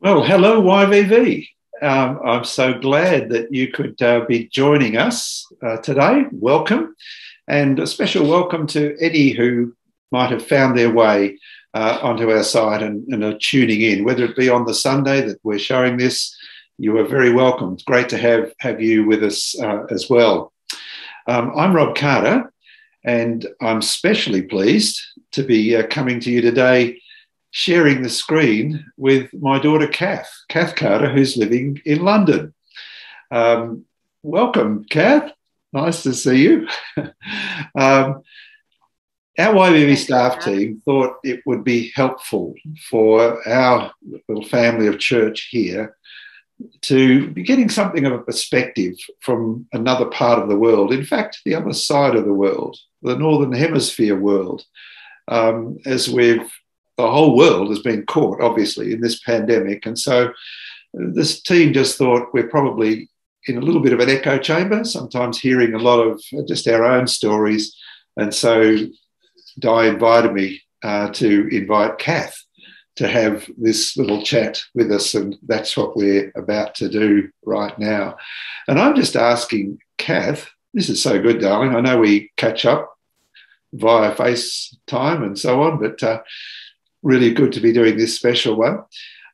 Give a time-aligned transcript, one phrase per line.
[0.00, 1.48] Well, hello, YVV.
[1.82, 6.22] Um, I'm so glad that you could uh, be joining us uh, today.
[6.30, 6.94] Welcome.
[7.48, 9.74] And a special welcome to Eddie, who
[10.12, 11.40] might have found their way
[11.74, 15.20] uh, onto our site and, and, are tuning in, whether it be on the Sunday
[15.22, 16.32] that we're showing this.
[16.78, 17.72] You are very welcome.
[17.72, 20.52] It's great to have, have you with us uh, as well.
[21.26, 22.52] Um, I'm Rob Carter,
[23.04, 25.00] and I'm especially pleased
[25.32, 27.00] to be uh, coming to you today
[27.50, 32.54] sharing the screen with my daughter Kath, Kath Carter, who's living in London.
[33.30, 33.84] Um,
[34.22, 35.32] welcome, Kath.
[35.72, 36.68] Nice to see you.
[37.76, 38.22] um,
[39.38, 42.54] our YVV staff team thought it would be helpful
[42.90, 43.92] for our
[44.28, 45.96] little family of church here
[46.82, 50.92] to be getting something of a perspective from another part of the world.
[50.92, 54.64] In fact, the other side of the world, the Northern Hemisphere world,
[55.28, 56.50] um, as we've
[56.98, 59.86] the whole world has been caught, obviously, in this pandemic.
[59.86, 60.30] And so uh,
[60.92, 63.08] this team just thought we're probably
[63.46, 66.84] in a little bit of an echo chamber, sometimes hearing a lot of just our
[66.84, 67.74] own stories.
[68.16, 68.76] And so
[69.58, 72.36] Di invited me uh, to invite Kath
[72.96, 75.14] to have this little chat with us.
[75.14, 78.16] And that's what we're about to do right now.
[78.66, 81.76] And I'm just asking Kath, this is so good, darling.
[81.76, 82.92] I know we catch up
[83.72, 86.22] via FaceTime and so on, but uh,
[87.02, 88.84] really good to be doing this special one.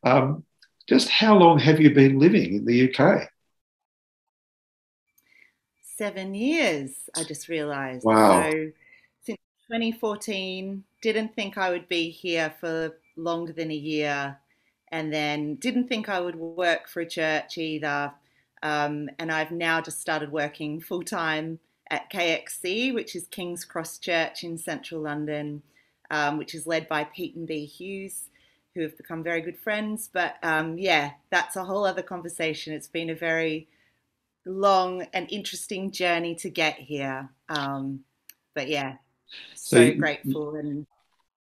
[0.02, 0.44] Um,
[0.86, 3.28] just how long have you been living in the UK?
[5.82, 8.04] Seven years, I just realised.
[8.04, 8.42] Wow.
[8.42, 8.70] So
[9.22, 9.38] since
[9.70, 14.38] 2014, didn't think I would be here for longer than a year,
[14.90, 18.12] and then didn't think I would work for a church either.
[18.62, 23.98] Um, and I've now just started working full time at KXC, which is King's Cross
[23.98, 25.62] Church in central London
[26.14, 28.28] um, which is led by Pete and Bee Hughes,
[28.74, 30.08] who have become very good friends.
[30.12, 32.72] But um, yeah, that's a whole other conversation.
[32.72, 33.66] It's been a very
[34.46, 37.28] long and interesting journey to get here.
[37.48, 38.04] Um,
[38.54, 38.94] but yeah,
[39.54, 40.86] so, so you, grateful and.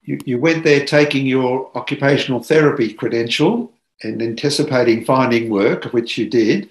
[0.03, 3.73] You, you went there taking your occupational therapy credential
[4.03, 6.69] and anticipating finding work, which you did,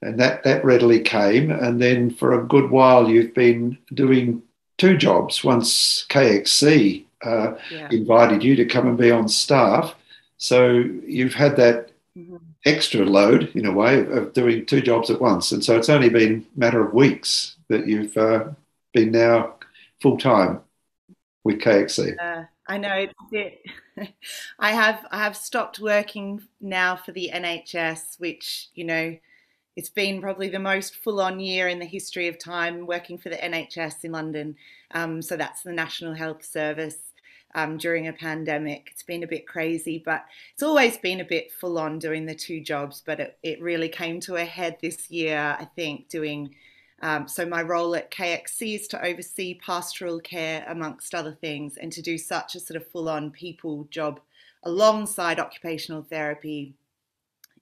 [0.00, 1.50] and that, that readily came.
[1.50, 4.42] And then for a good while, you've been doing
[4.78, 7.88] two jobs once KXC uh, yeah.
[7.90, 9.94] invited you to come and be on staff.
[10.38, 12.36] So you've had that mm-hmm.
[12.64, 15.52] extra load in a way of, doing two jobs at once.
[15.52, 18.46] And so it's only been a matter of weeks that you've uh,
[18.92, 19.54] been now
[20.00, 20.60] full time
[21.44, 22.16] with KXC.
[22.20, 23.60] Uh, I know it.
[24.58, 29.16] I have I have stopped working now for the NHS, which you know
[29.76, 33.30] it's been probably the most full on year in the history of time working for
[33.30, 34.56] the NHS in London.
[34.92, 37.11] Um, so that's the National Health Service
[37.54, 38.88] um, during a pandemic.
[38.90, 40.24] It's been a bit crazy, but
[40.54, 43.02] it's always been a bit full on doing the two jobs.
[43.04, 46.54] But it, it really came to a head this year, I think, doing.
[47.02, 51.90] Um, so my role at KXC is to oversee pastoral care, amongst other things, and
[51.92, 54.20] to do such a sort of full on people job
[54.62, 56.74] alongside occupational therapy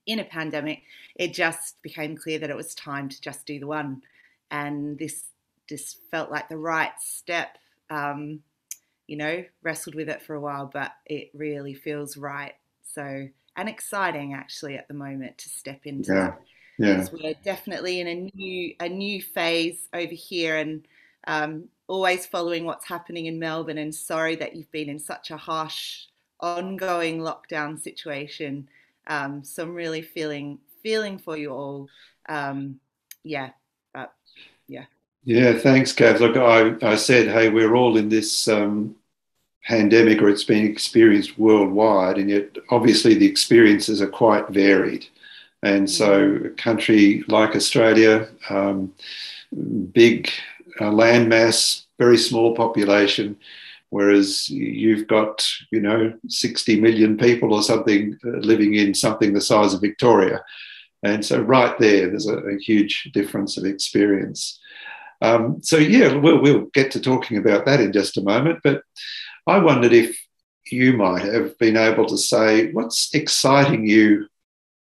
[0.05, 0.81] in a pandemic,
[1.15, 4.01] it just became clear that it was time to just do the one.
[4.49, 5.25] And this
[5.67, 7.57] just felt like the right step.
[7.89, 8.41] Um,
[9.11, 12.53] you know, wrestled with it for a while, but it really feels right.
[12.81, 13.27] So,
[13.57, 16.19] and exciting actually at the moment to step into yeah.
[16.21, 16.41] that.
[16.77, 17.05] Yeah.
[17.11, 20.87] We're definitely in a new a new phase over here and
[21.27, 25.35] um, always following what's happening in Melbourne and sorry that you've been in such a
[25.35, 26.05] harsh
[26.39, 28.69] ongoing lockdown situation.
[29.07, 31.89] Um, so I'm really feeling feeling for you all.
[32.29, 32.79] Um,
[33.23, 33.49] yeah,
[33.93, 34.13] but
[34.69, 34.85] yeah.
[35.25, 36.21] Yeah, thanks, Kath.
[36.21, 38.95] Look, I, I said, hey, we're all in this um,
[39.65, 45.05] pandemic or it's been experienced worldwide, and yet obviously the experiences are quite varied.
[45.63, 48.93] And so, a country like Australia, um,
[49.91, 50.29] big
[50.79, 53.37] uh, landmass, very small population,
[53.89, 59.41] whereas you've got, you know, 60 million people or something uh, living in something the
[59.41, 60.43] size of Victoria.
[61.03, 64.59] And so, right there, there's a, a huge difference of experience.
[65.21, 68.61] Um, so, yeah, we'll, we'll get to talking about that in just a moment.
[68.63, 68.81] But
[69.51, 70.17] I wondered if
[70.71, 74.27] you might have been able to say what's exciting you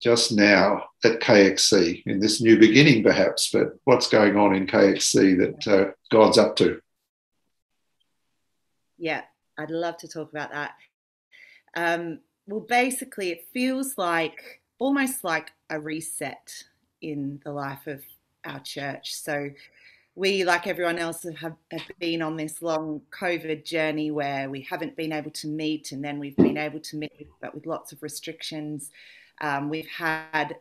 [0.02, 5.38] just now at KXC in this new beginning, perhaps, but what's going on in KXC
[5.38, 6.82] that uh, God's up to?
[8.98, 9.22] Yeah,
[9.56, 10.72] I'd love to talk about that.
[11.74, 16.64] Um, well, basically, it feels like almost like a reset
[17.00, 18.02] in the life of
[18.44, 19.14] our church.
[19.14, 19.48] So,
[20.18, 24.96] we, like everyone else, have, have, been on this long COVID journey where we haven't
[24.96, 28.02] been able to meet, and then we've been able to meet, but with lots of
[28.02, 28.90] restrictions.
[29.40, 30.56] Um, we've had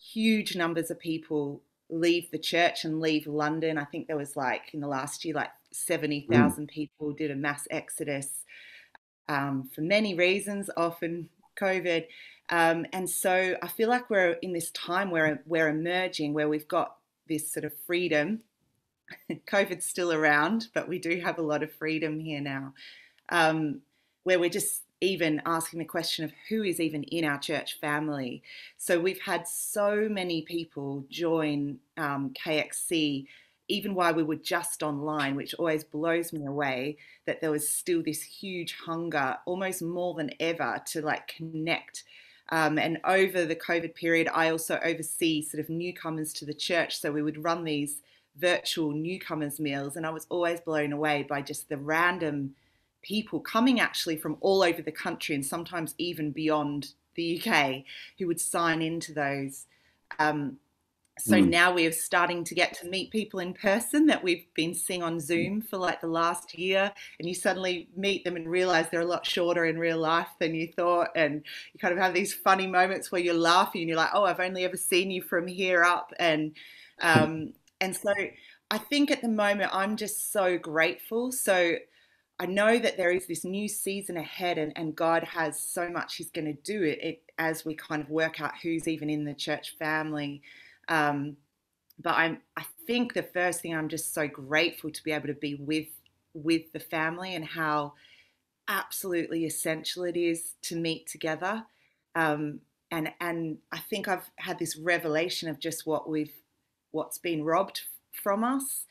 [0.00, 3.78] huge numbers of people leave the church and leave London.
[3.78, 6.70] I think there was like in the last year, like 70,000 mm.
[6.70, 8.44] people did a mass exodus
[9.28, 11.28] um, for many reasons, often
[11.58, 12.04] COVID.
[12.48, 16.68] Um, and so I feel like we're in this time where we're emerging, where we've
[16.68, 16.96] got
[17.28, 18.42] this sort of freedom.
[19.46, 22.74] COVID's still around, but we do have a lot of freedom here now,
[23.28, 23.80] um,
[24.24, 28.42] where we're just even asking the question of who is even in our church family.
[28.76, 33.26] So we've had so many people join um, KXC
[33.70, 38.02] even while we were just online, which always blows me away that there was still
[38.02, 42.02] this huge hunger, almost more than ever, to like connect.
[42.50, 46.98] Um, and over the COVID period, I also oversee sort of newcomers to the church.
[46.98, 48.02] So we would run these
[48.36, 52.54] virtual newcomers meals, and I was always blown away by just the random
[53.02, 57.82] people coming actually from all over the country and sometimes even beyond the UK
[58.18, 59.66] who would sign into those.
[60.18, 60.58] Um,
[61.18, 61.48] so mm.
[61.48, 65.20] now we're starting to get to meet people in person that we've been seeing on
[65.20, 66.90] Zoom for like the last year.
[67.18, 70.54] And you suddenly meet them and realize they're a lot shorter in real life than
[70.54, 71.08] you thought.
[71.14, 71.42] And
[71.72, 74.40] you kind of have these funny moments where you're laughing and you're like, oh, I've
[74.40, 76.12] only ever seen you from here up.
[76.18, 76.52] And,
[77.02, 78.12] um, and so
[78.70, 81.32] I think at the moment I'm just so grateful.
[81.32, 81.76] So
[82.38, 86.16] I know that there is this new season ahead, and, and God has so much
[86.16, 89.24] He's going to do it, it as we kind of work out who's even in
[89.24, 90.42] the church family.
[90.88, 91.36] Um,
[92.02, 95.34] but I'm, I think the first thing I'm just so grateful to be able to
[95.34, 95.88] be with
[96.32, 97.92] with the family and how
[98.68, 101.64] absolutely essential it is to meet together.
[102.14, 102.60] Um,
[102.90, 106.32] and and I think I've had this revelation of just what we've
[106.92, 107.82] what's been robbed
[108.12, 108.84] from us,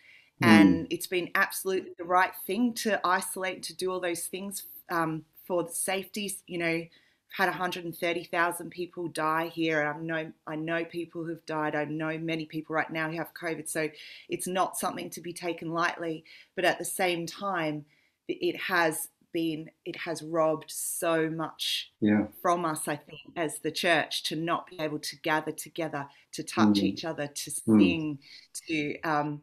[0.44, 0.48] mm.
[0.48, 5.25] and it's been absolutely the right thing to isolate to do all those things um,
[5.46, 6.36] for the safety.
[6.48, 6.90] You know, I've
[7.38, 9.81] had 130,000 people die here.
[9.81, 11.75] And I know I know people who've died.
[11.75, 13.69] I know many people right now who have COVID.
[13.69, 13.90] So
[14.30, 16.24] it's not something to be taken lightly.
[16.56, 17.86] But at the same time,
[18.28, 22.28] it has been it has robbed so much yeah.
[22.42, 22.88] from us.
[22.88, 26.84] I think as the church to not be able to gather together, to touch mm.
[26.84, 27.80] each other, to mm.
[27.80, 28.68] sing, mm.
[28.68, 29.42] to um,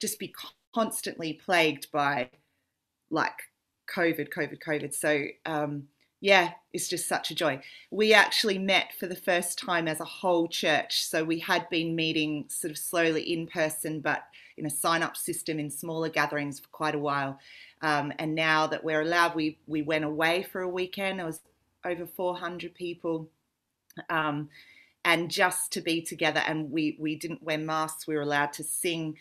[0.00, 0.34] just be
[0.74, 2.30] constantly plagued by
[3.10, 3.40] like
[3.94, 4.94] COVID, COVID, COVID.
[4.94, 5.24] So.
[5.46, 5.88] Um,
[6.20, 7.60] yeah, it's just such a joy.
[7.92, 11.04] We actually met for the first time as a whole church.
[11.04, 14.24] So we had been meeting sort of slowly in person, but
[14.58, 17.38] in a sign up system in smaller gatherings for quite a while.
[17.82, 21.18] Um, and now that we're allowed, we, we went away for a weekend.
[21.18, 21.40] There was
[21.84, 23.28] over 400 people.
[24.10, 24.48] Um,
[25.04, 28.64] and just to be together, and we, we didn't wear masks, we were allowed to
[28.64, 29.16] sing.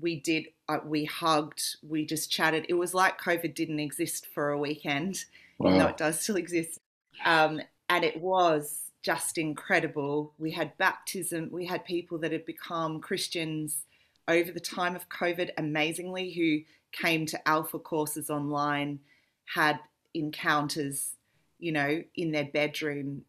[0.00, 2.66] We did, uh, we hugged, we just chatted.
[2.68, 5.24] It was like COVID didn't exist for a weekend
[5.60, 5.68] wow.
[5.68, 6.80] even though it does still exist.
[7.24, 10.32] Um, and it was just incredible.
[10.38, 13.84] We had baptism, we had people that had become Christians
[14.30, 16.60] over the time of COVID, amazingly, who
[16.92, 19.00] came to alpha courses online,
[19.44, 19.78] had
[20.14, 21.16] encounters,
[21.58, 23.22] you know, in their bedroom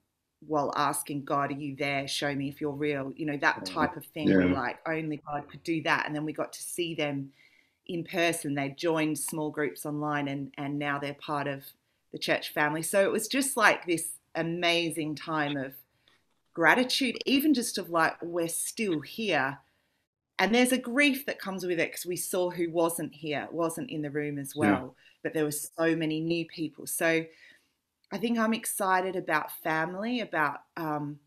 [0.47, 2.07] while asking God, Are you there?
[2.07, 3.11] Show me if you're real.
[3.15, 4.29] You know, that type of thing.
[4.29, 4.45] Yeah.
[4.45, 6.05] Like only God could do that.
[6.05, 7.31] And then we got to see them
[7.87, 8.55] in person.
[8.55, 11.63] They joined small groups online and, and now they're part of
[12.11, 12.81] the church family.
[12.81, 15.73] So it was just like this amazing time of
[16.53, 19.59] gratitude, even just of like, we're still here.
[20.41, 23.91] And there's a grief that comes with it because we saw who wasn't here, wasn't
[23.91, 25.03] in the room as well, yeah.
[25.21, 26.87] but there were so many new people.
[26.87, 27.23] So
[28.11, 31.19] I think I'm excited about family, about um,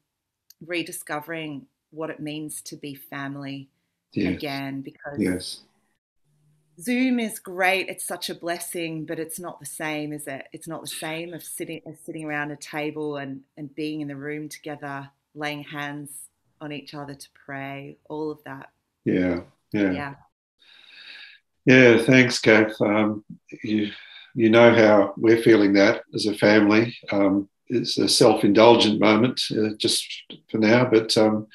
[0.66, 3.68] rediscovering what it means to be family
[4.12, 4.35] yes.
[4.35, 5.61] again because yes.
[6.80, 7.88] Zoom is great.
[7.88, 10.49] It's such a blessing, but it's not the same, is it?
[10.52, 14.09] It's not the same of sitting of sitting around a table and, and being in
[14.09, 16.11] the room together, laying hands
[16.61, 18.71] on each other to pray, all of that.
[19.04, 19.40] Yeah,
[19.73, 19.92] yeah.
[19.92, 20.14] Yeah.
[21.66, 22.78] Yeah, thanks, Kath.
[22.80, 23.25] Um,
[23.62, 23.90] you,
[24.34, 26.94] you know how we're feeling that as a family.
[27.11, 30.06] Um, it's a self indulgent moment uh, just
[30.50, 31.46] for now, but um,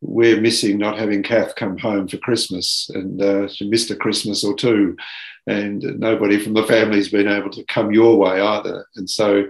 [0.00, 4.42] we're missing not having Kath come home for Christmas, and uh, she missed a Christmas
[4.44, 4.96] or two,
[5.46, 8.86] and nobody from the family's been able to come your way either.
[8.96, 9.44] And so,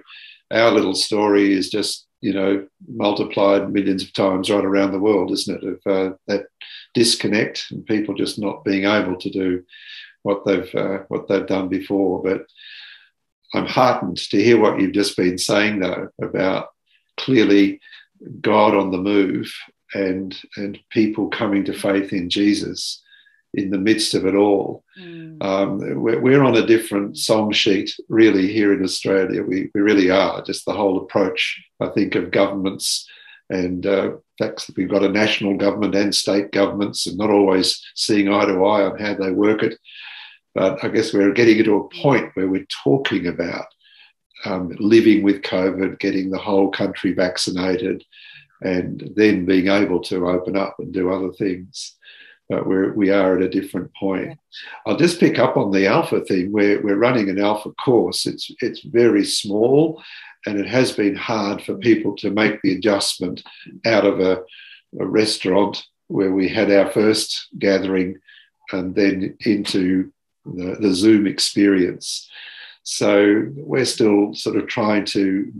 [0.50, 5.30] our little story is just you know multiplied millions of times right around the world,
[5.30, 5.80] isn't it?
[5.86, 6.46] Of uh, that
[6.94, 9.64] disconnect and people just not being able to do
[10.22, 12.22] what they've uh, what they've done before.
[12.22, 12.46] But
[13.54, 16.68] I'm heartened to hear what you've just been saying though about
[17.16, 17.80] clearly
[18.40, 19.52] God on the move
[19.94, 23.02] and and people coming to faith in Jesus
[23.54, 24.84] in the midst of it all.
[24.98, 25.42] Mm.
[25.42, 29.42] Um, we're, we're, on a different song sheet, really, here in Australia.
[29.42, 30.42] We, we really are.
[30.42, 33.08] Just the whole approach, I think, of governments
[33.50, 38.32] And uh, fact we've got a national government and state governments and not always seeing
[38.32, 39.78] eye to eye on how they work it.
[40.54, 43.66] But I guess we're getting to a point where we're talking about
[44.44, 48.04] um, living with COVID, getting the whole country vaccinated,
[48.62, 51.96] and then being able to open up and do other things.
[52.50, 54.36] But we're, we are at a different point.
[54.84, 56.50] I'll just pick up on the alpha thing.
[56.50, 58.26] We're, we're running an alpha course.
[58.26, 60.02] It's, it's very small
[60.46, 63.42] and it has been hard for people to make the adjustment
[63.86, 64.42] out of a,
[64.98, 68.18] a restaurant where we had our first gathering
[68.72, 70.12] and then into
[70.44, 72.28] the, the Zoom experience.
[72.82, 75.52] So we're still sort of trying to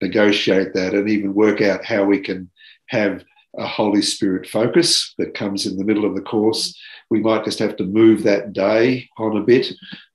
[0.00, 2.50] negotiate that and even work out how we can
[2.86, 3.24] have
[3.56, 6.78] a Holy Spirit focus that comes in the middle of the course.
[7.10, 9.72] We might just have to move that day on a bit.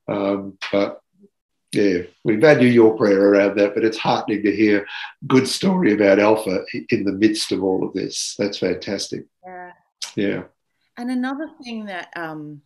[0.08, 1.02] Um, but
[1.72, 4.88] yeah, we value your prayer around that, but it's heartening to hear
[5.28, 8.36] good story about Alpha in the midst of all of this.
[8.40, 9.26] That's fantastic.
[9.46, 9.72] Yeah.
[10.16, 10.44] Yeah.
[10.98, 12.62] And another thing that um,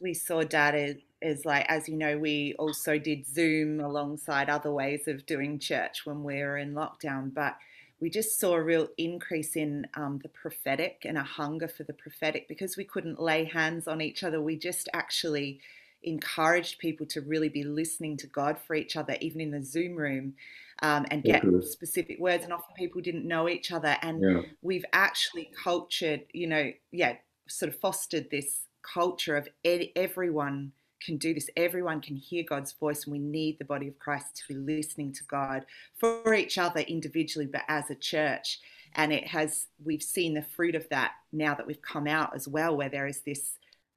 [0.00, 4.72] we saw, Dad, is, is like, as you know, we also did Zoom alongside other
[4.72, 7.32] ways of doing church when we were in lockdown.
[7.32, 7.56] But
[8.00, 11.94] we just saw a real increase in um, the prophetic and a hunger for the
[11.94, 14.40] prophetic because we couldn't lay hands on each other.
[14.40, 15.60] We just actually
[16.02, 19.96] encouraged people to really be listening to God for each other, even in the Zoom
[19.96, 20.34] room,
[20.82, 22.44] um, and get specific words.
[22.44, 23.96] And often people didn't know each other.
[24.02, 24.42] And yeah.
[24.60, 27.14] we've actually cultured, you know, yeah,
[27.48, 30.72] sort of fostered this culture of everyone
[31.06, 31.48] can do this.
[31.56, 35.12] Everyone can hear God's voice, and we need the body of Christ to be listening
[35.12, 35.64] to God
[35.96, 38.60] for each other individually, but as a church.
[38.96, 42.48] And it has, we've seen the fruit of that now that we've come out as
[42.48, 43.52] well, where there is this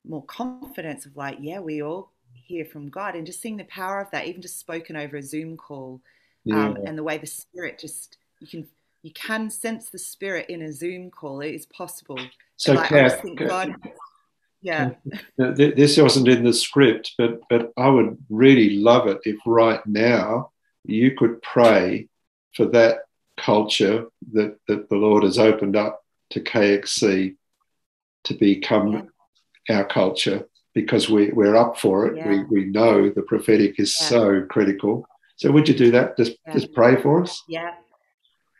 [0.08, 4.00] more confidence of like, yeah, we all hear from God, and just seeing the power
[4.00, 6.02] of that, even just spoken over a Zoom call,
[6.46, 6.68] yeah.
[6.68, 8.68] um, and the way the Spirit just you can
[9.02, 11.42] you can sense the Spirit in a Zoom call.
[11.42, 12.20] It is possible.
[12.58, 13.74] So, like, Kath, God,
[14.62, 14.92] yeah.
[15.38, 20.52] This wasn't in the script, but but I would really love it if right now
[20.86, 22.10] you could pray
[22.56, 23.00] for that
[23.38, 27.36] culture that, that the Lord has opened up to KXC
[28.26, 29.10] to become
[29.68, 29.78] yeah.
[29.78, 32.18] our culture because we, we're up for it.
[32.18, 32.30] Yeah.
[32.30, 34.08] We, we know the prophetic is yeah.
[34.08, 35.06] so critical.
[35.38, 36.18] So would you do that?
[36.18, 37.44] Just just pray for us?
[37.48, 37.74] Yeah.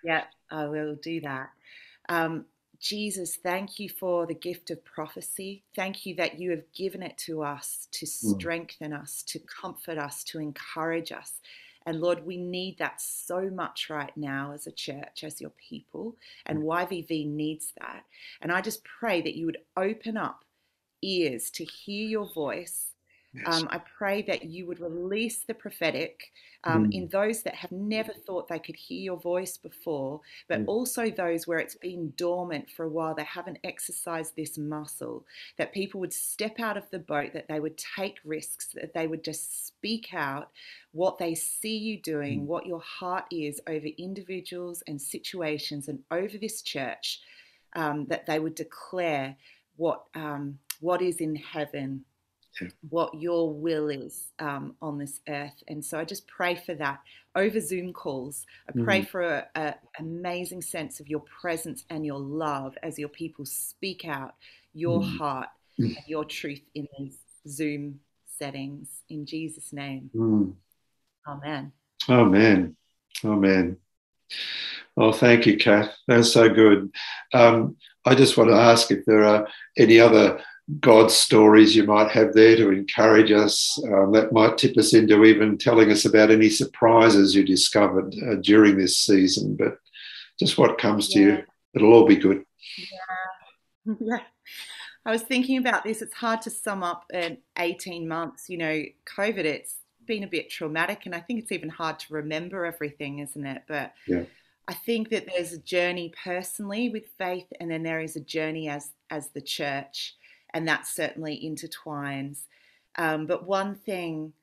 [0.04, 1.50] Yeah, I will do that.
[2.08, 2.46] Um,
[2.80, 5.64] Jesus, thank you for the gift of prophecy.
[5.76, 8.40] Thank you that you have given it to us to hmm.
[8.40, 11.34] strengthen us, to comfort us, to encourage us.
[11.86, 16.16] And Lord, we need that so much right now as a church, as your people,
[16.46, 18.04] and YVV needs that.
[18.42, 20.44] And I just pray that you would open up
[21.02, 22.89] ears to hear your voice
[23.34, 23.62] Yes.
[23.62, 26.32] Um, I pray that you would release the prophetic
[26.64, 26.94] um, mm.
[26.94, 30.68] in those that have never thought they could hear your voice before, but mm.
[30.68, 33.14] also those where it's been dormant for a while.
[33.14, 35.26] They haven't exercised this muscle.
[35.58, 39.06] That people would step out of the boat, that they would take risks, that they
[39.06, 40.50] would just speak out
[40.92, 42.46] what they see you doing, mm.
[42.46, 47.22] what your heart is over individuals and situations and over this church,
[47.76, 49.36] um, that they would declare
[49.76, 52.06] what um, what is in heaven
[52.90, 55.64] what your will is um, on this earth.
[55.68, 57.00] And so I just pray for that
[57.36, 58.46] over Zoom calls.
[58.68, 59.08] I pray mm.
[59.08, 64.36] for an amazing sense of your presence and your love as your people speak out
[64.74, 65.18] your mm.
[65.18, 65.50] heart
[65.80, 65.96] mm.
[65.96, 68.00] and your truth in these Zoom
[68.38, 68.88] settings.
[69.10, 70.10] In Jesus' name.
[70.16, 70.54] Mm.
[71.28, 71.72] Amen.
[72.08, 72.76] Amen.
[73.24, 73.78] Amen.
[74.98, 75.96] Oh, thank you, Kath.
[76.08, 76.92] That's so good.
[77.34, 79.48] Um, I just want to ask if there are
[79.78, 80.42] any other
[80.80, 83.82] God stories you might have there to encourage us.
[83.86, 88.36] Um, that might tip us into even telling us about any surprises you discovered uh,
[88.36, 89.56] during this season.
[89.56, 89.78] But
[90.40, 92.44] just what comes to you, it'll all be good.
[92.78, 93.96] Yeah.
[94.00, 94.20] yeah.
[95.06, 96.04] I was thinking about this.
[96.04, 98.48] It's hard to sum up in 18 months.
[98.48, 98.84] You know,
[99.18, 103.20] COVID, it's been a bit traumatic, and I think it's even hard to remember everything,
[103.20, 103.64] isn't it?
[103.68, 104.24] But yeah.
[104.68, 108.70] I think that there's a journey personally with faith, and then there is a journey
[108.70, 110.16] as as the church
[110.54, 112.46] and that certainly intertwines.
[112.98, 114.34] Um, but one thing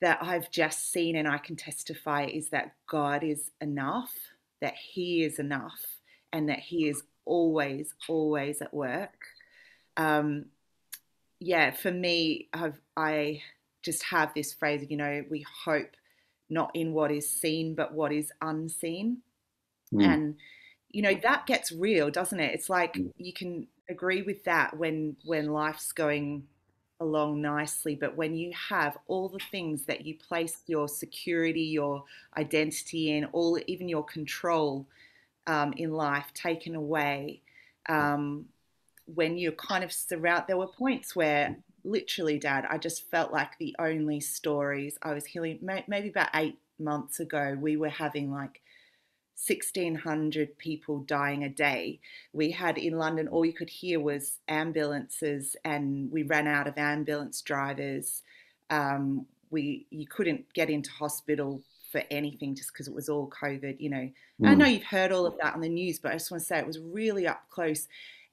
[0.00, 4.12] that I've just seen and I can testify is that God is enough,
[4.60, 5.80] that He is enough,
[6.32, 9.16] and that He is always, always at work.
[9.96, 10.46] Um,
[11.38, 13.42] yeah, for me, I've, I
[13.82, 15.96] just have this phrase, you know, we hope
[16.48, 19.18] not in what is seen, but what is unseen.
[19.92, 20.04] Mm.
[20.04, 20.34] And,
[20.90, 22.54] you know, that gets real, doesn't it?
[22.54, 23.10] It's like mm.
[23.16, 26.46] you can agree with that when when life's going
[27.00, 32.04] along nicely but when you have all the things that you place your security your
[32.36, 34.86] identity in all even your control
[35.46, 37.42] um, in life taken away.
[37.88, 38.46] Um,
[39.06, 43.58] when you're kind of surround, there were points where literally, Dad, I just felt like
[43.58, 45.58] the only stories I was hearing.
[45.88, 48.61] Maybe about eight months ago, we were having like
[49.46, 51.98] 1600 people dying a day.
[52.32, 56.78] We had in London, all you could hear was ambulances, and we ran out of
[56.78, 58.22] ambulance drivers.
[58.70, 63.80] Um, we you couldn't get into hospital for anything just because it was all COVID.
[63.80, 64.48] You know, mm.
[64.48, 66.46] I know you've heard all of that on the news, but I just want to
[66.46, 67.88] say it was really up close,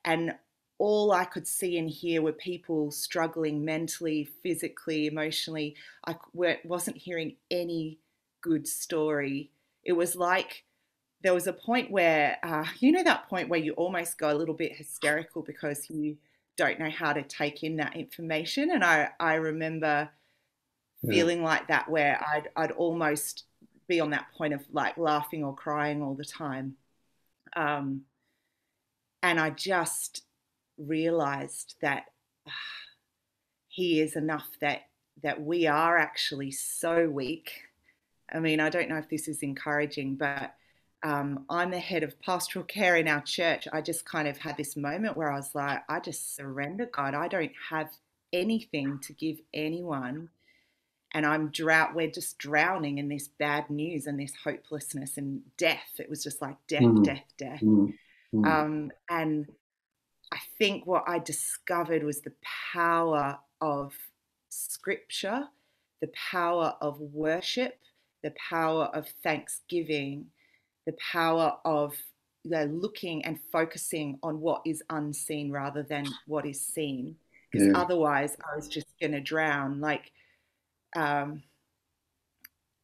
[0.05, 0.35] and
[0.77, 5.75] all I could see and hear were people struggling mentally, physically, emotionally.
[6.05, 6.15] I
[6.63, 7.97] wasn't hearing any
[8.41, 9.49] good story.
[9.83, 10.63] It was like
[11.21, 14.38] there was a point where, uh, you know, that point where you almost go a
[14.38, 16.17] little bit hysterical because you
[16.57, 18.71] don't know how to take in that information.
[18.71, 20.09] And I, I remember
[21.01, 21.11] yeah.
[21.11, 23.45] feeling like that where I'd, I'd almost
[23.88, 26.75] be on that point of like laughing or crying all the time.
[27.55, 28.01] Um,
[29.23, 30.23] and I just
[30.77, 32.05] realized that
[32.47, 32.51] uh,
[33.67, 34.81] he is enough that
[35.21, 37.51] that we are actually so weak.
[38.31, 40.55] I mean, I don't know if this is encouraging, but
[41.03, 43.68] um, I'm the head of pastoral care in our church.
[43.72, 47.13] I just kind of had this moment where I was like, I just surrender, God.
[47.13, 47.89] I don't have
[48.34, 50.29] anything to give anyone.
[51.13, 51.96] And I'm drought.
[51.96, 55.94] We're just drowning in this bad news and this hopelessness and death.
[55.98, 57.03] It was just like death, mm.
[57.03, 57.62] death, death.
[57.62, 57.94] Mm.
[58.36, 58.46] Mm.
[58.46, 59.48] Um, and
[60.32, 62.34] I think what I discovered was the
[62.74, 63.94] power of
[64.50, 65.46] scripture,
[66.01, 67.79] the power of worship,
[68.22, 70.27] the power of thanksgiving
[70.86, 71.93] the power of
[72.45, 77.15] looking and focusing on what is unseen rather than what is seen.
[77.51, 77.77] Because yeah.
[77.77, 79.79] otherwise, I was just going to drown.
[79.79, 80.12] Like,
[80.95, 81.43] um,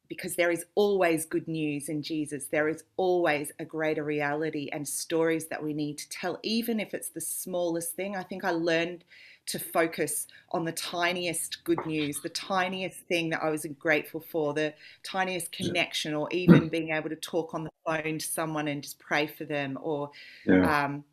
[0.08, 2.46] because there is always good news in Jesus.
[2.46, 6.94] There is always a greater reality and stories that we need to tell, even if
[6.94, 8.16] it's the smallest thing.
[8.16, 9.04] I think I learned
[9.48, 14.54] to focus on the tiniest good news, the tiniest thing that I was grateful for,
[14.54, 18.82] the tiniest connection, or even being able to talk on the phone to someone and
[18.82, 20.12] just pray for them, or
[20.46, 20.86] yeah.
[20.86, 21.04] um,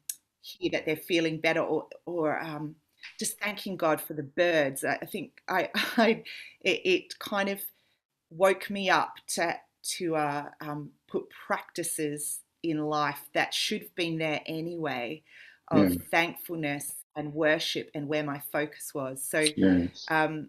[0.40, 2.74] hear that they're feeling better, or, or um,
[3.18, 4.84] just thanking God for the birds.
[4.84, 6.22] I think I, I
[6.62, 7.60] it, it kind of
[8.30, 9.56] woke me up to
[9.96, 15.22] to uh, um, put practices in life that should have been there anyway
[15.68, 15.98] of yeah.
[16.10, 19.22] thankfulness and worship and where my focus was.
[19.22, 20.06] So yes.
[20.08, 20.48] um,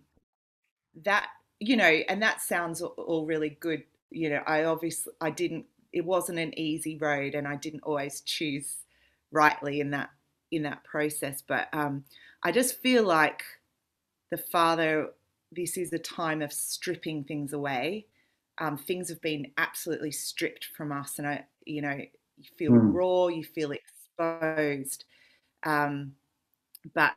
[1.04, 1.28] that
[1.60, 3.84] you know, and that sounds all really good.
[4.10, 5.66] You know, I obviously I didn't.
[5.92, 8.78] It wasn't an easy road, and I didn't always choose
[9.32, 10.10] rightly in that
[10.52, 11.42] in that process.
[11.46, 12.04] But um,
[12.44, 13.44] I just feel like
[14.32, 15.10] the Father.
[15.56, 18.08] This is a time of stripping things away.
[18.58, 21.96] Um, things have been absolutely stripped from us, and I, you know,
[22.38, 22.94] you feel mm.
[22.94, 25.06] raw, you feel exposed.
[25.64, 26.14] Um,
[26.94, 27.14] but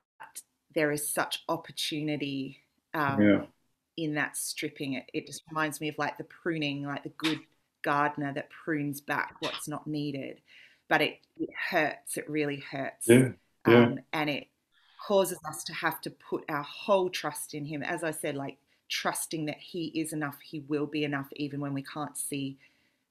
[0.74, 2.58] there is such opportunity
[2.94, 3.42] um, yeah.
[3.96, 4.94] in that stripping.
[4.94, 7.40] It, it just reminds me of like the pruning, like the good
[7.82, 10.40] gardener that prunes back what's not needed.
[10.88, 12.16] But it, it hurts.
[12.16, 13.08] It really hurts.
[13.08, 13.30] Yeah.
[13.66, 13.84] Yeah.
[13.84, 14.46] Um, and it
[15.04, 17.82] causes us to have to put our whole trust in Him.
[17.82, 21.74] As I said, like trusting that He is enough, He will be enough, even when
[21.74, 22.58] we can't see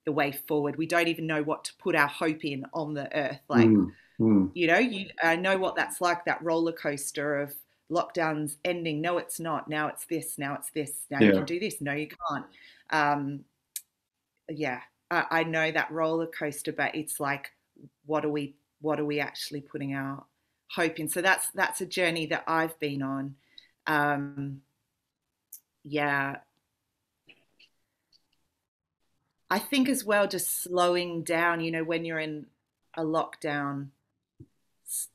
[0.06, 0.78] the way forward.
[0.78, 3.42] We don't even know what to put our hope in on the earth.
[3.50, 4.52] Like, mm Mm.
[4.54, 7.54] You know, you I know what that's like that roller coaster of
[7.92, 9.02] lockdowns ending.
[9.02, 9.70] No, it's not.
[9.70, 10.38] Now it's this.
[10.38, 10.92] Now it's this.
[11.10, 11.28] Now yeah.
[11.28, 11.82] you can do this.
[11.82, 12.46] No, you can't.
[12.90, 13.46] Um,
[14.50, 17.52] yeah, I, I know that roller coaster, but it's like,
[18.06, 18.56] what are we?
[18.82, 20.24] What are we actually putting our
[20.72, 21.10] hope in?
[21.10, 23.36] So that's that's a journey that I've been on.
[23.88, 24.62] Um,
[25.84, 26.38] yeah,
[29.50, 31.62] I think as well, just slowing down.
[31.62, 32.48] You know, when you're in
[32.96, 33.88] a lockdown,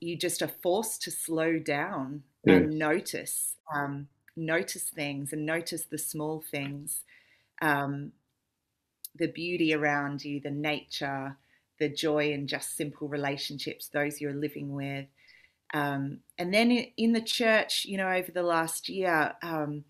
[0.00, 2.54] you just are forced to slow down yeah.
[2.54, 7.00] and notice um, notice things and notice the small things
[7.62, 8.12] um,
[9.16, 11.36] the beauty around you the nature
[11.78, 15.06] the joy in just simple relationships those you're living with
[15.72, 19.84] um, and then in the church you know over the last year um,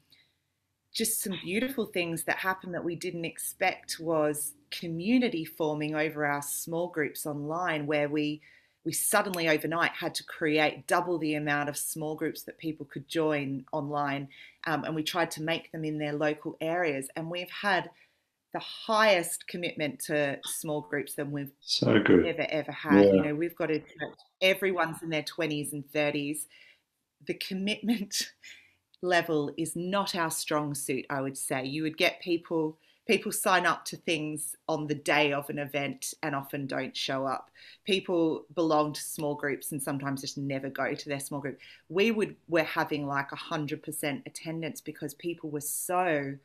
[0.92, 6.42] just some beautiful things that happened that we didn't expect was community forming over our
[6.42, 8.40] small groups online where we
[8.84, 13.06] we suddenly overnight had to create double the amount of small groups that people could
[13.08, 14.28] join online.
[14.66, 17.08] Um, and we tried to make them in their local areas.
[17.14, 17.90] And we've had
[18.52, 22.26] the highest commitment to small groups than we've so good.
[22.26, 23.04] ever, ever had.
[23.04, 23.12] Yeah.
[23.12, 23.82] You know, we've got a
[24.40, 26.46] everyone's in their 20s and 30s.
[27.26, 28.30] The commitment
[29.02, 31.64] level is not our strong suit, I would say.
[31.64, 36.14] You would get people people sign up to things on the day of an event
[36.22, 37.50] and often don't show up.
[37.84, 41.58] People belong to small groups and sometimes just never go to their small group.
[41.88, 46.36] We would we're having like a hundred percent attendance because people were so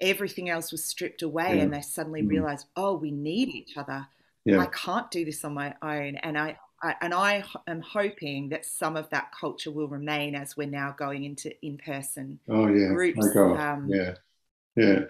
[0.00, 1.62] everything else was stripped away yeah.
[1.62, 2.30] and they suddenly mm-hmm.
[2.30, 4.06] realized, oh, we need each other.
[4.44, 4.60] Yeah.
[4.60, 6.16] I can't do this on my own.
[6.16, 10.56] And I, I, and I am hoping that some of that culture will remain as
[10.56, 12.88] we're now going into in person oh, yeah.
[12.88, 13.28] groups.
[13.36, 14.14] Oh, um, yeah.
[14.76, 15.00] Yeah.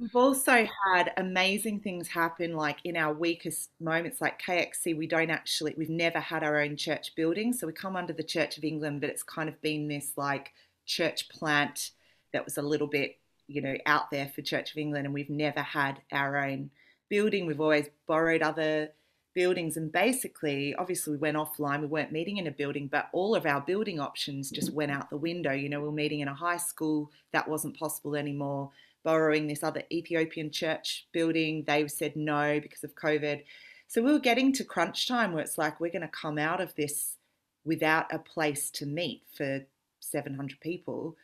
[0.00, 4.96] We've also had amazing things happen, like in our weakest moments, like KXC.
[4.96, 7.52] We don't actually, we've never had our own church building.
[7.52, 10.52] So we come under the Church of England, but it's kind of been this like
[10.86, 11.90] church plant
[12.32, 13.16] that was a little bit,
[13.48, 15.04] you know, out there for Church of England.
[15.04, 16.70] And we've never had our own
[17.08, 17.46] building.
[17.46, 18.90] We've always borrowed other
[19.34, 19.76] buildings.
[19.76, 21.80] And basically, obviously, we went offline.
[21.80, 24.76] We weren't meeting in a building, but all of our building options just mm-hmm.
[24.76, 25.50] went out the window.
[25.50, 28.70] You know, we're meeting in a high school, that wasn't possible anymore
[29.08, 31.64] borrowing this other Ethiopian church building.
[31.66, 33.42] They've said no because of COVID.
[33.86, 36.60] So we were getting to crunch time where it's like we're going to come out
[36.60, 37.16] of this
[37.64, 39.60] without a place to meet for
[40.00, 41.16] 700 people.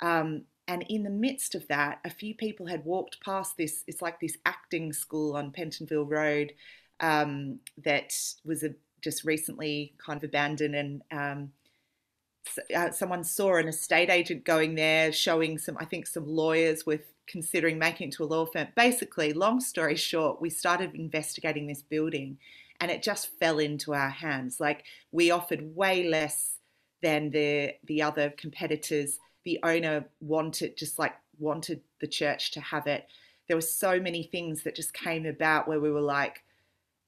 [0.00, 3.84] Um, and in the midst of that, a few people had walked past this.
[3.86, 6.54] It's like this acting school on Pentonville Road
[6.98, 8.12] um, that
[8.44, 11.52] was a, just recently kind of abandoned and um,
[12.74, 17.02] uh, someone saw an estate agent going there showing some i think some lawyers with
[17.28, 18.68] considering making it to a law firm.
[18.74, 22.38] Basically, long story short, we started investigating this building
[22.80, 24.60] and it just fell into our hands.
[24.60, 26.56] Like we offered way less
[27.02, 29.18] than the the other competitors.
[29.44, 33.06] The owner wanted just like wanted the church to have it.
[33.46, 36.42] There were so many things that just came about where we were like,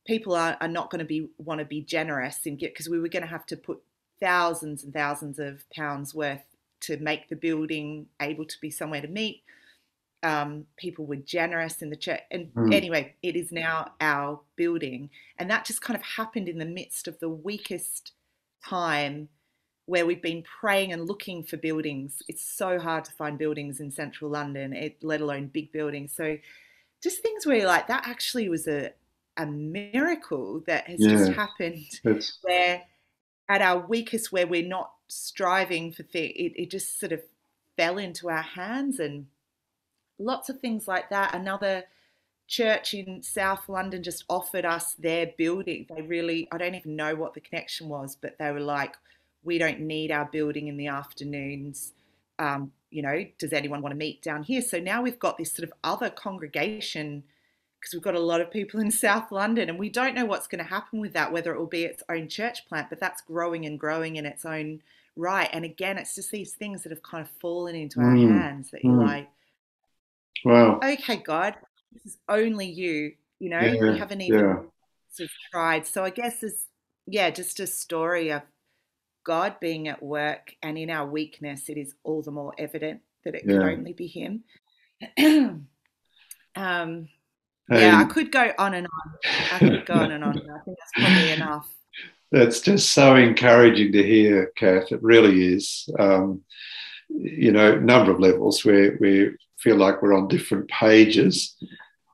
[0.06, 2.98] people are, are not going to be want to be generous and get because we
[2.98, 3.80] were going to have to put
[4.20, 6.42] thousands and thousands of pounds worth
[6.80, 9.42] to make the building able to be somewhere to meet
[10.22, 12.20] um, people were generous in the church.
[12.30, 12.74] And mm.
[12.74, 15.10] anyway, it is now our building.
[15.38, 18.12] And that just kind of happened in the midst of the weakest
[18.64, 19.28] time
[19.86, 22.22] where we've been praying and looking for buildings.
[22.28, 26.12] It's so hard to find buildings in central London, it, let alone big buildings.
[26.14, 26.36] So
[27.02, 28.92] just things where like that actually was a,
[29.36, 31.10] a miracle that has yeah.
[31.10, 32.38] just happened it's...
[32.42, 32.82] where
[33.48, 37.20] at our weakest where we're not striving for things, it, it just sort of
[37.76, 39.26] fell into our hands and
[40.20, 41.34] lots of things like that.
[41.34, 41.84] Another
[42.46, 45.86] church in South London just offered us their building.
[45.88, 48.96] They really, I don't even know what the connection was, but they were like,
[49.42, 51.92] we don't need our building in the afternoons.
[52.38, 54.62] Um, you know, does anyone want to meet down here?
[54.62, 57.22] So now we've got this sort of other congregation
[57.78, 60.46] because we've got a lot of people in South London and we don't know what's
[60.46, 63.22] going to happen with that, whether it will be its own church plant, but that's
[63.22, 64.82] growing and growing in its own
[65.16, 65.48] right.
[65.52, 68.28] And again, it's just these things that have kind of fallen into our mm.
[68.28, 69.06] hands that you're mm.
[69.06, 69.28] like,
[70.44, 70.80] Wow.
[70.82, 71.54] Okay, God,
[71.92, 73.12] this is only you.
[73.38, 74.54] You know, yeah, you haven't even yeah.
[75.10, 75.86] sort of tried.
[75.86, 76.66] So I guess it's
[77.06, 78.42] yeah, just a story of
[79.24, 83.34] God being at work, and in our weakness, it is all the more evident that
[83.34, 83.58] it yeah.
[83.58, 84.44] can only be Him.
[86.56, 87.08] um,
[87.70, 89.14] yeah, I could go on and on.
[89.52, 90.36] I could go on and on.
[90.38, 91.68] I think that's probably enough.
[92.32, 94.92] That's just so encouraging to hear, Kath.
[94.92, 95.88] It really is.
[95.98, 96.42] Um,
[97.08, 101.56] you know, number of levels where we feel like we're on different pages,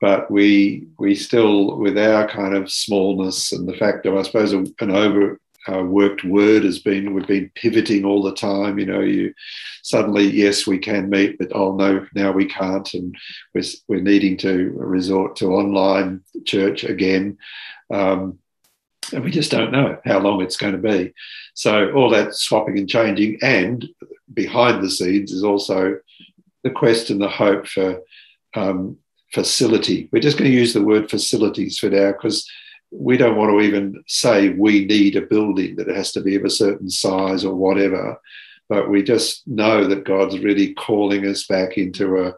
[0.01, 4.53] but we we still, with our kind of smallness and the fact of, I suppose,
[4.53, 8.79] an overworked word has been we've been pivoting all the time.
[8.79, 9.33] You know, you
[9.81, 13.15] suddenly yes we can meet, but oh no, now we can't, and
[13.53, 17.37] we're we're needing to resort to online church again.
[17.91, 18.39] Um,
[19.13, 21.13] and we just don't know how long it's going to be.
[21.53, 23.87] So all that swapping and changing, and
[24.33, 25.99] behind the scenes is also
[26.67, 28.01] the quest and the hope for
[28.55, 28.97] um,
[29.33, 30.09] facility.
[30.11, 32.49] We're just going to use the word facilities for now because
[32.91, 36.45] we don't want to even say we need a building that has to be of
[36.45, 38.19] a certain size or whatever.
[38.69, 42.33] But we just know that God's really calling us back into a,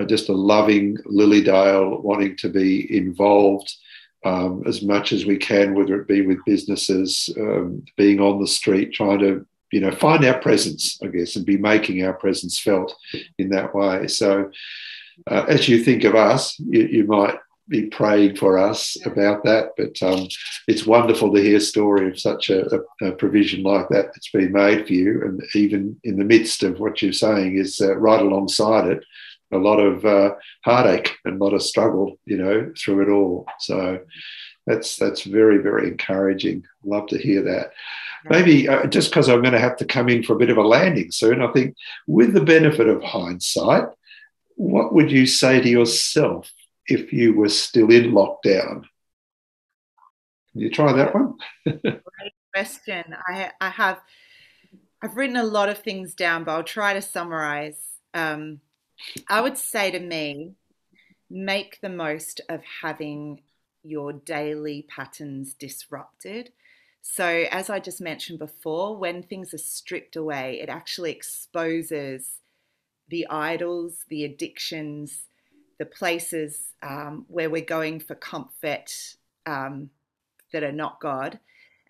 [0.00, 3.72] a just a loving Lilydale, wanting to be involved
[4.24, 8.46] um, as much as we can, whether it be with businesses, um, being on the
[8.46, 12.58] street, trying to you know find our presence, I guess, and be making our presence
[12.58, 12.94] felt
[13.38, 14.06] in that way.
[14.08, 14.50] So,
[15.26, 17.36] uh, as you think of us, you, you, might
[17.68, 19.72] be praying for us about that.
[19.76, 20.28] But um,
[20.66, 24.52] it's wonderful to hear a story of such a, a, provision like that that's been
[24.52, 28.22] made for you, and even in the midst of what you're saying is uh, right
[28.22, 29.04] alongside it
[29.52, 33.46] a lot of uh, heartache and a lot of struggle, you know, through it all.
[33.58, 34.00] So
[34.66, 36.64] that's that's very very encouraging.
[36.84, 37.72] Love to hear that.
[38.30, 40.56] Maybe uh, just because I'm going to have to come in for a bit of
[40.56, 43.84] a landing soon, I think with the benefit of hindsight,
[44.56, 46.50] what would you say to yourself
[46.86, 48.84] if you were still in lockdown?
[50.52, 51.34] Can you try that one?
[51.64, 53.04] Great question.
[53.28, 54.00] I, I have
[55.00, 57.78] I've written a lot of things down, but I'll try to summarize.
[58.14, 58.60] Um,
[59.28, 60.54] I would say to me,
[61.30, 63.42] make the most of having
[63.84, 66.50] your daily patterns disrupted.
[67.10, 72.40] So, as I just mentioned before, when things are stripped away, it actually exposes
[73.08, 75.22] the idols, the addictions,
[75.78, 79.16] the places um, where we're going for comfort
[79.46, 79.88] um,
[80.52, 81.40] that are not God.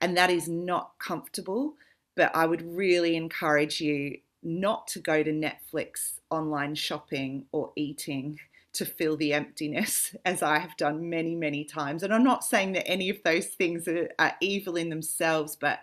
[0.01, 1.75] And that is not comfortable.
[2.15, 8.39] But I would really encourage you not to go to Netflix online shopping or eating
[8.79, 12.03] to fill the emptiness, as I have done many, many times.
[12.03, 15.81] And I'm not saying that any of those things are, are evil in themselves, but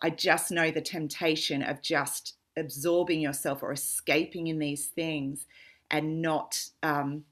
[0.00, 5.46] I just know the temptation of just absorbing yourself or escaping in these things
[5.90, 7.24] and not um,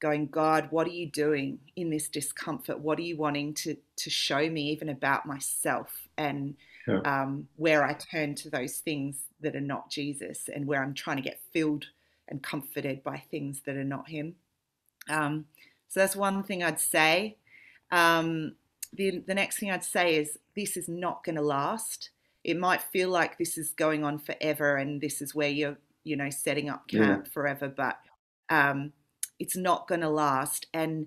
[0.00, 2.80] going, God, what are you doing in this discomfort?
[2.80, 6.08] What are you wanting to, to show me, even about myself?
[6.18, 7.00] And yeah.
[7.04, 11.16] um, where I turn to those things that are not Jesus and where I'm trying
[11.16, 11.86] to get filled
[12.28, 14.36] and comforted by things that are not Him.
[15.08, 15.46] Um,
[15.88, 17.36] so that's one thing I'd say.
[17.90, 18.54] Um,
[18.92, 22.10] the, the next thing I'd say is this is not going to last.
[22.44, 26.16] It might feel like this is going on forever and this is where you're, you
[26.16, 27.32] know, setting up camp yeah.
[27.32, 27.98] forever, but
[28.50, 28.92] um,
[29.38, 30.66] it's not going to last.
[30.74, 31.06] And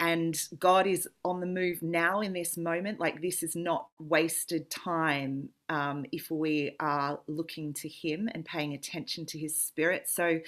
[0.00, 2.98] and God is on the move now in this moment.
[2.98, 8.74] Like this is not wasted time um, if we are looking to Him and paying
[8.74, 10.08] attention to His Spirit.
[10.08, 10.40] So,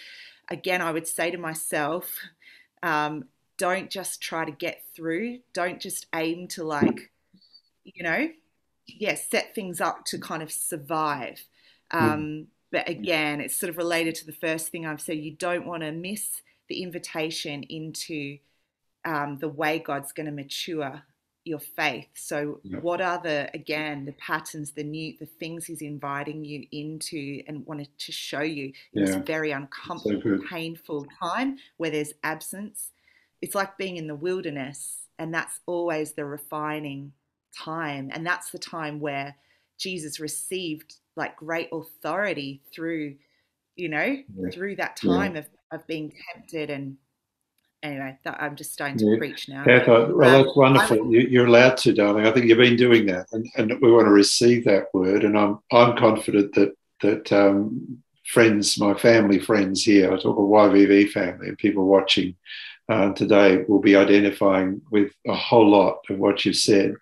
[0.51, 2.13] again, I would say to myself,
[2.83, 3.25] um,
[3.57, 5.39] don't just try to get through.
[5.53, 7.13] Don't just aim to like,
[7.85, 8.29] you know,
[8.87, 11.45] yeah, set things up to kind of survive.
[11.93, 15.19] Um, but again, it's sort of related to the first thing I've said.
[15.19, 18.39] You don't want to miss the invitation into
[19.07, 21.03] um, the way God's going to mature
[21.45, 22.09] your faith.
[22.14, 22.79] So, yeah.
[22.81, 27.64] what are the again the patterns, the new, the things He's inviting you into and
[27.66, 29.07] wanted to show you in yeah.
[29.07, 32.90] this very uncomfortable, so painful time where there's absence?
[33.40, 37.12] It's like being in the wilderness, and that's always the refining
[37.57, 39.37] time, and that's the time where
[39.79, 43.14] Jesus received like great authority through,
[43.77, 44.51] you know, yeah.
[44.53, 46.97] through that time of of being tempted and
[47.83, 49.19] anyway, that, I'm just starting to yeah.
[49.19, 49.65] preach now.
[49.65, 51.12] Kath, well, um, that's wonderful.
[51.12, 52.27] you, are allowed to, darling.
[52.27, 55.25] I think you've been doing that, and, and, we want to receive that word.
[55.25, 60.41] And I'm I'm confident that that um, friends, my family friends here, I talk a
[60.41, 62.35] YVV family, and people watching
[62.89, 66.95] uh, today will be identifying with a whole lot of what you've said.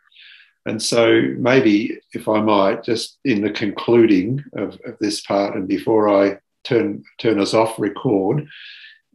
[0.66, 5.68] And so, maybe, if I might, just in the concluding of, of this part, and
[5.68, 8.46] before I turn turn us off record,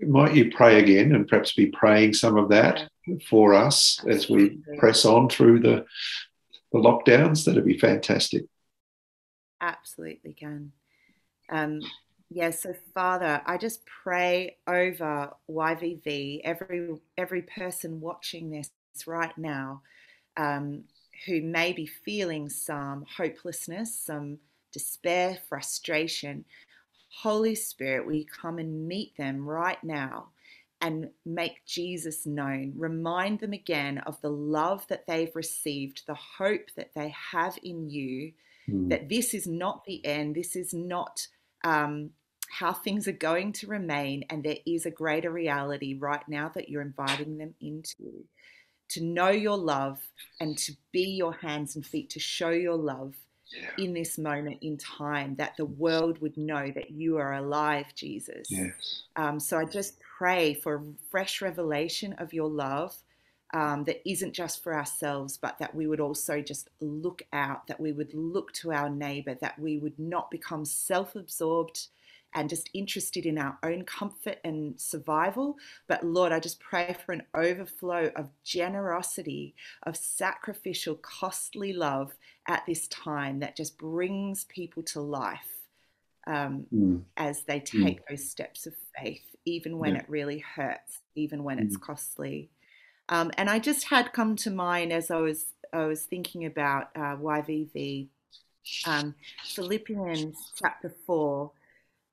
[0.02, 2.90] might you pray again and perhaps be praying some of that
[3.30, 5.86] for us as we press on through the,
[6.72, 7.46] the lockdowns?
[7.46, 8.46] That'd be fantastic.
[9.62, 10.72] Absolutely can.
[11.50, 11.82] Um,
[12.30, 18.70] yeah, so Father, I just pray over YVV, every every person watching this
[19.08, 19.82] right now,
[20.38, 20.84] um,
[21.26, 24.38] who may be feeling some hopelessness, some
[24.72, 26.46] despair, frustration.
[27.10, 30.30] Holy Spirit, will you come and meet them right now
[30.82, 32.74] and make Jesus known?
[32.78, 37.90] Remind them again of the love that they've received, the hope that they have in
[37.90, 38.34] you,
[38.70, 38.90] mm.
[38.90, 41.28] that this is not the end, this is not
[41.64, 42.12] um,
[42.50, 46.70] how things are going to remain, and there is a greater reality right now that
[46.70, 48.26] you're inviting them into.
[48.90, 50.00] To know your love
[50.40, 53.16] and to be your hands and feet, to show your love
[53.52, 53.84] yeah.
[53.84, 58.48] in this moment in time, that the world would know that you are alive, Jesus.
[58.50, 59.04] Yes.
[59.16, 62.96] Um, so I just pray for a fresh revelation of your love.
[63.52, 67.80] Um, that isn't just for ourselves, but that we would also just look out, that
[67.80, 71.88] we would look to our neighbor, that we would not become self absorbed
[72.34, 75.58] and just interested in our own comfort and survival.
[75.88, 82.16] But Lord, I just pray for an overflow of generosity, of sacrificial, costly love
[82.48, 85.60] at this time that just brings people to life
[86.28, 87.02] um, mm.
[87.18, 87.84] as they mm.
[87.84, 88.10] take mm.
[88.10, 90.02] those steps of faith, even when yeah.
[90.02, 91.66] it really hurts, even when mm.
[91.66, 92.50] it's costly.
[93.10, 96.90] Um, and I just had come to mind as I was I was thinking about
[96.96, 98.08] uh, YVV,
[98.86, 101.52] um, Philippians chapter four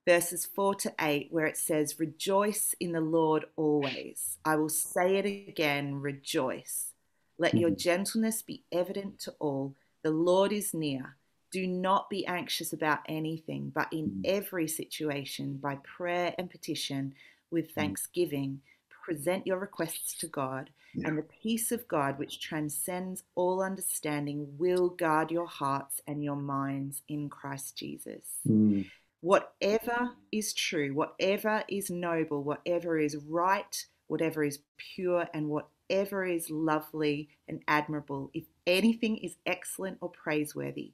[0.07, 4.38] verses 4 to 8, where it says, Rejoice in the Lord always.
[4.45, 6.92] I will say it again, rejoice.
[7.38, 7.79] Let your mm-hmm.
[7.79, 9.75] gentleness be evident to all.
[10.03, 11.16] The Lord is near.
[11.51, 14.21] Do not be anxious about anything, but in mm-hmm.
[14.25, 17.14] every situation, by prayer and petition,
[17.51, 18.61] with thanksgiving.
[19.05, 21.09] Present your requests to God, Yeah.
[21.09, 26.37] and the peace of God, which transcends all understanding, will guard your hearts and your
[26.37, 28.25] minds in Christ Jesus.
[28.49, 28.87] Mm.
[29.27, 36.49] Whatever is true, whatever is noble, whatever is right, whatever is pure, and whatever is
[36.49, 40.93] lovely and admirable, if anything is excellent or praiseworthy,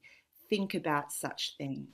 [0.49, 1.91] think about such things.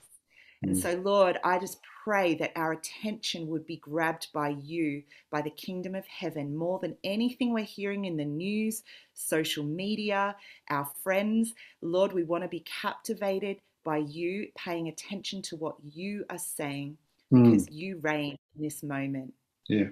[0.62, 0.80] And Mm.
[0.80, 5.50] so, Lord, I just pray that our attention would be grabbed by you, by the
[5.50, 10.36] kingdom of heaven, more than anything we're hearing in the news, social media,
[10.68, 11.54] our friends.
[11.80, 16.98] Lord, we want to be captivated by you, paying attention to what you are saying,
[17.32, 17.44] Mm.
[17.44, 19.32] because you reign in this moment.
[19.66, 19.88] Yeah.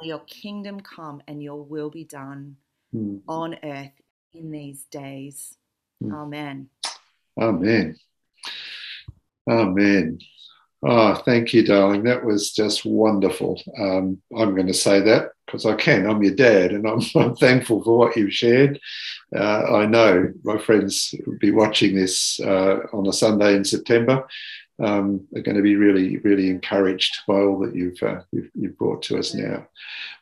[0.00, 2.56] May your kingdom come and your will be done
[2.94, 3.22] Mm.
[3.26, 3.98] on earth
[4.34, 5.56] in these days.
[6.02, 6.12] Mm.
[6.12, 6.68] Amen.
[7.40, 7.96] Amen.
[9.48, 10.18] Amen.
[10.82, 12.02] Oh, thank you, darling.
[12.04, 13.62] That was just wonderful.
[13.78, 16.06] Um, I'm going to say that because I can.
[16.06, 18.80] I'm your dad, and I'm, I'm thankful for what you've shared.
[19.34, 24.26] Uh, I know my friends will be watching this uh, on a Sunday in September.
[24.82, 28.78] Um, are going to be really, really encouraged by all that you've, uh, you've you've
[28.78, 29.68] brought to us now.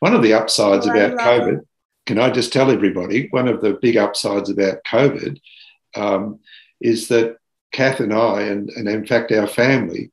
[0.01, 1.61] One of the upsides about COVID,
[2.05, 3.29] can I just tell everybody?
[3.29, 5.39] One of the big upsides about COVID
[5.95, 6.41] um,
[6.79, 7.37] is that
[7.71, 10.11] Kath and I, and, and in fact our family,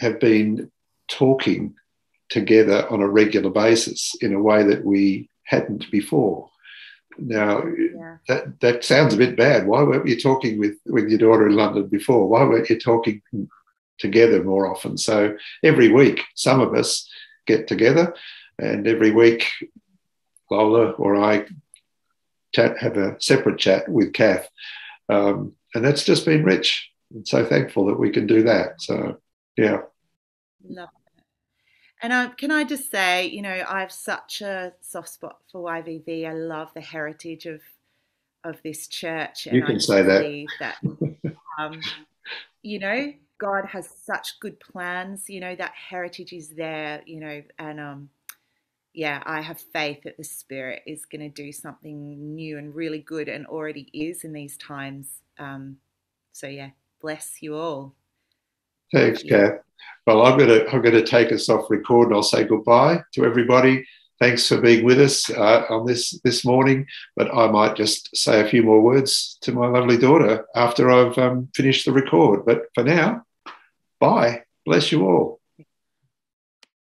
[0.00, 0.70] have been
[1.06, 1.74] talking
[2.28, 6.50] together on a regular basis in a way that we hadn't before.
[7.18, 8.18] Now, Yeah.
[8.28, 9.66] that, that sounds a bit bad.
[9.66, 12.28] Why weren't you talking with, with your daughter in London before?
[12.28, 13.22] Why weren't you talking
[13.98, 14.96] together more often?
[14.98, 17.08] So every week, some of us
[17.46, 18.14] get together,
[18.58, 19.48] and every week,
[20.50, 21.46] Lola or I
[22.54, 24.48] chat, have a separate chat with Kath.
[25.08, 26.90] Um, and that's just been rich.
[27.14, 28.80] I'm so thankful that we can do that.
[28.80, 29.18] So,
[29.56, 29.82] yeah.
[32.02, 35.62] And I, can I just say, you know, I have such a soft spot for
[35.62, 36.28] YVV.
[36.28, 37.60] I love the heritage of
[38.44, 40.76] of this church, and You can just say that.
[40.82, 41.22] that,
[41.58, 41.80] um,
[42.62, 45.28] you know, God has such good plans.
[45.28, 47.02] You know, that heritage is there.
[47.04, 48.10] You know, and um,
[48.94, 53.00] yeah, I have faith that the Spirit is going to do something new and really
[53.00, 55.20] good, and already is in these times.
[55.38, 55.78] Um,
[56.32, 57.94] so yeah, bless you all.
[58.92, 59.22] Thanks.
[59.22, 59.60] Kath.
[60.06, 63.02] Well, I'm going to I'm going to take us off record, and I'll say goodbye
[63.12, 63.86] to everybody.
[64.20, 66.86] Thanks for being with us uh, on this this morning.
[67.14, 71.16] But I might just say a few more words to my lovely daughter after I've
[71.18, 72.46] um, finished the record.
[72.46, 73.24] But for now,
[74.00, 74.42] bye.
[74.64, 75.37] Bless you all.